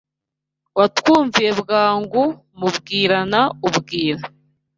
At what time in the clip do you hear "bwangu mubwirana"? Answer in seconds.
1.61-3.41